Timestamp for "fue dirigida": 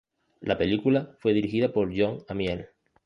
1.19-1.71